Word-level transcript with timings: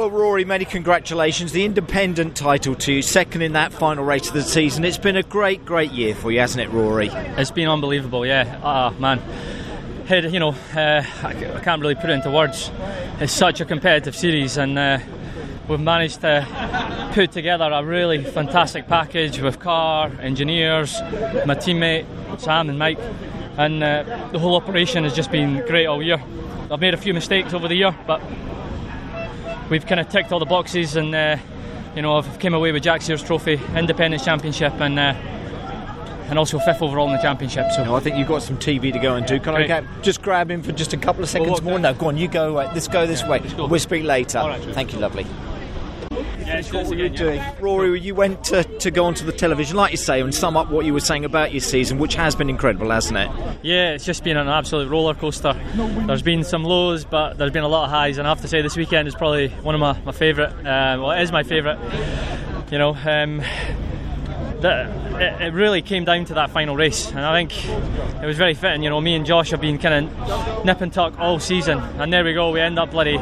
Well, 0.00 0.10
Rory, 0.10 0.46
many 0.46 0.64
congratulations. 0.64 1.52
The 1.52 1.66
independent 1.66 2.34
title 2.34 2.74
to 2.74 2.90
you, 2.90 3.02
second 3.02 3.42
in 3.42 3.52
that 3.52 3.70
final 3.70 4.02
race 4.02 4.28
of 4.28 4.32
the 4.32 4.42
season. 4.42 4.82
It's 4.82 4.96
been 4.96 5.16
a 5.16 5.22
great, 5.22 5.66
great 5.66 5.92
year 5.92 6.14
for 6.14 6.32
you, 6.32 6.40
hasn't 6.40 6.64
it, 6.64 6.70
Rory? 6.70 7.08
It's 7.08 7.50
been 7.50 7.68
unbelievable, 7.68 8.24
yeah. 8.24 8.58
Ah, 8.62 8.94
man. 8.98 9.18
Had, 10.06 10.32
you 10.32 10.40
know, 10.40 10.54
uh, 10.74 11.04
I 11.22 11.60
can't 11.62 11.82
really 11.82 11.96
put 11.96 12.08
it 12.08 12.14
into 12.14 12.30
words. 12.30 12.70
It's 13.20 13.34
such 13.34 13.60
a 13.60 13.66
competitive 13.66 14.16
series, 14.16 14.56
and 14.56 14.78
uh, 14.78 15.00
we've 15.68 15.78
managed 15.78 16.22
to 16.22 16.46
put 17.12 17.32
together 17.32 17.66
a 17.70 17.84
really 17.84 18.24
fantastic 18.24 18.88
package 18.88 19.38
with 19.38 19.58
car, 19.58 20.10
engineers, 20.18 20.98
my 21.44 21.54
teammate 21.54 22.06
Sam 22.40 22.70
and 22.70 22.78
Mike, 22.78 22.98
and 23.58 23.82
uh, 23.84 24.28
the 24.32 24.38
whole 24.38 24.56
operation 24.56 25.04
has 25.04 25.14
just 25.14 25.30
been 25.30 25.62
great 25.66 25.84
all 25.84 26.02
year. 26.02 26.22
I've 26.70 26.80
made 26.80 26.94
a 26.94 26.96
few 26.96 27.12
mistakes 27.12 27.52
over 27.52 27.68
the 27.68 27.74
year, 27.74 27.94
but 28.06 28.22
we've 29.70 29.86
kind 29.86 30.00
of 30.00 30.08
ticked 30.08 30.32
all 30.32 30.38
the 30.38 30.44
boxes, 30.44 30.96
and 30.96 31.14
uh, 31.14 31.36
you 31.96 32.02
know 32.02 32.16
I've 32.16 32.38
came 32.38 32.52
away 32.52 32.72
with 32.72 32.82
Jack 32.82 33.02
Sears 33.02 33.22
Trophy, 33.22 33.60
Independents 33.74 34.24
Championship, 34.24 34.74
and 34.80 34.98
uh, 34.98 35.14
and 36.28 36.38
also 36.38 36.58
fifth 36.58 36.82
overall 36.82 37.06
in 37.08 37.16
the 37.16 37.22
championship. 37.22 37.70
So 37.72 37.84
no, 37.84 37.94
I 37.94 38.00
think 38.00 38.16
you've 38.16 38.28
got 38.28 38.42
some 38.42 38.58
TV 38.58 38.92
to 38.92 38.98
go 38.98 39.14
and 39.14 39.26
do. 39.26 39.40
Can 39.40 39.54
Great. 39.54 39.70
I 39.70 39.82
just 40.02 40.22
grab 40.22 40.50
him 40.50 40.62
for 40.62 40.72
just 40.72 40.92
a 40.92 40.96
couple 40.96 41.22
of 41.22 41.28
seconds 41.28 41.62
well, 41.62 41.62
more? 41.62 41.78
No, 41.78 41.94
go 41.94 42.08
on. 42.08 42.16
You 42.16 42.28
go. 42.28 42.58
Uh, 42.58 42.70
let's 42.74 42.88
go 42.88 43.06
this 43.06 43.22
yeah, 43.22 43.30
way. 43.30 43.42
We'll 43.56 43.80
speak 43.80 44.04
later. 44.04 44.38
Right, 44.38 44.62
Thank 44.62 44.92
you, 44.92 44.98
lovely. 44.98 45.26
Yeah, 46.50 46.62
what 46.72 46.88
were 46.88 46.96
you 46.96 47.08
doing? 47.08 47.40
Rory, 47.60 48.00
you 48.00 48.12
went 48.12 48.42
to, 48.44 48.64
to 48.64 48.90
go 48.90 49.04
onto 49.04 49.24
the 49.24 49.30
television, 49.30 49.76
like 49.76 49.92
you 49.92 49.96
say, 49.96 50.20
and 50.20 50.34
sum 50.34 50.56
up 50.56 50.68
what 50.68 50.84
you 50.84 50.92
were 50.92 50.98
saying 50.98 51.24
about 51.24 51.52
your 51.52 51.60
season, 51.60 51.98
which 51.98 52.16
has 52.16 52.34
been 52.34 52.50
incredible, 52.50 52.90
hasn't 52.90 53.18
it? 53.18 53.30
Yeah, 53.62 53.92
it's 53.92 54.04
just 54.04 54.24
been 54.24 54.36
an 54.36 54.48
absolute 54.48 54.88
roller 54.88 55.14
coaster. 55.14 55.52
There's 55.76 56.22
been 56.22 56.42
some 56.42 56.64
lows, 56.64 57.04
but 57.04 57.38
there's 57.38 57.52
been 57.52 57.62
a 57.62 57.68
lot 57.68 57.84
of 57.84 57.90
highs, 57.90 58.18
and 58.18 58.26
I 58.26 58.32
have 58.32 58.40
to 58.40 58.48
say 58.48 58.62
this 58.62 58.76
weekend 58.76 59.06
is 59.06 59.14
probably 59.14 59.48
one 59.48 59.76
of 59.76 59.80
my, 59.80 59.96
my 60.04 60.10
favourite, 60.10 60.50
uh, 60.66 60.98
well, 61.00 61.12
it 61.12 61.22
is 61.22 61.30
my 61.30 61.44
favourite. 61.44 61.78
You 62.72 62.78
know, 62.78 62.96
um, 62.96 63.42
that 64.60 65.40
it, 65.40 65.54
really 65.54 65.82
came 65.82 66.04
down 66.04 66.24
to 66.26 66.34
that 66.34 66.50
final 66.50 66.76
race, 66.76 67.10
and 67.10 67.20
I 67.20 67.32
think 67.32 67.68
it 68.22 68.26
was 68.26 68.36
very 68.36 68.54
fitting. 68.54 68.82
You 68.82 68.90
know, 68.90 69.00
me 69.00 69.14
and 69.14 69.24
Josh 69.24 69.50
have 69.50 69.60
been 69.60 69.78
kind 69.78 70.08
of 70.08 70.64
nip 70.64 70.80
and 70.80 70.92
tuck 70.92 71.18
all 71.18 71.38
season, 71.38 71.78
and 71.78 72.12
there 72.12 72.24
we 72.24 72.32
go. 72.32 72.50
We 72.50 72.60
end 72.60 72.78
up 72.78 72.90
bloody 72.90 73.18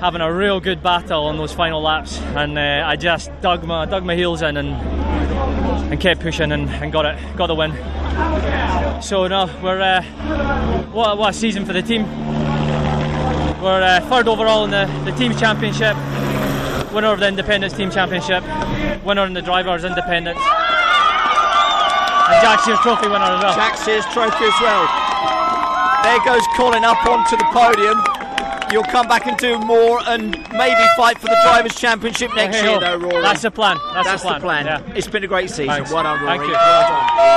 having 0.00 0.20
a 0.20 0.32
real 0.32 0.60
good 0.60 0.82
battle 0.82 1.24
on 1.24 1.36
those 1.36 1.52
final 1.52 1.80
laps, 1.80 2.18
and 2.18 2.58
uh, 2.58 2.84
I 2.86 2.96
just 2.96 3.30
dug 3.40 3.64
my 3.64 3.86
dug 3.86 4.04
my 4.04 4.14
heels 4.14 4.42
in 4.42 4.56
and 4.56 4.68
and 5.90 6.00
kept 6.00 6.20
pushing 6.20 6.52
and, 6.52 6.68
and 6.68 6.92
got 6.92 7.06
it, 7.06 7.36
got 7.36 7.46
the 7.46 7.54
win. 7.54 7.72
So 9.02 9.26
no, 9.26 9.46
we're 9.62 9.80
uh, 9.80 10.02
what, 10.92 11.18
what 11.18 11.30
a 11.30 11.32
season 11.32 11.64
for 11.64 11.72
the 11.72 11.82
team. 11.82 12.04
We're 13.62 13.82
uh, 13.82 14.00
third 14.08 14.28
overall 14.28 14.64
in 14.64 14.70
the, 14.70 14.86
the 15.04 15.12
team 15.12 15.36
championship 15.36 15.96
winner 16.96 17.12
of 17.12 17.20
the 17.20 17.28
Independents 17.28 17.76
Team 17.76 17.90
Championship, 17.90 18.42
winner 19.04 19.26
in 19.26 19.34
the 19.34 19.42
Drivers' 19.42 19.84
Independents, 19.84 20.40
and 20.40 22.40
Jack 22.40 22.60
Sears 22.60 22.78
Trophy 22.80 23.08
winner 23.08 23.36
as 23.36 23.42
well. 23.42 23.54
Jack 23.54 23.76
Sears 23.76 24.06
Trophy 24.06 24.46
as 24.46 24.60
well. 24.64 24.88
There 26.02 26.18
goes 26.24 26.40
Colin 26.56 26.84
up 26.84 27.04
onto 27.04 27.36
the 27.36 27.44
podium. 27.52 28.15
You'll 28.72 28.84
come 28.84 29.06
back 29.06 29.26
and 29.26 29.36
do 29.38 29.58
more 29.60 30.00
and 30.06 30.32
maybe 30.52 30.80
fight 30.96 31.18
for 31.18 31.28
the 31.28 31.38
Drivers' 31.44 31.76
Championship 31.76 32.34
next 32.34 32.62
year, 32.62 32.80
though, 32.80 32.96
Rory. 32.98 33.22
That's 33.22 33.42
the 33.42 33.50
plan. 33.50 33.78
That's, 33.94 34.08
That's 34.08 34.22
the 34.22 34.28
plan. 34.40 34.40
The 34.40 34.70
plan. 34.70 34.88
Yeah. 34.88 34.94
It's 34.96 35.06
been 35.06 35.22
a 35.24 35.28
great 35.28 35.50
season. 35.50 35.68
Thanks. 35.68 35.92
Well 35.92 36.02
done, 36.02 36.22
Rory. 36.24 36.38
Thank 36.38 36.48
you. 36.48 36.52
Well 36.52 36.88
done. 36.88 37.35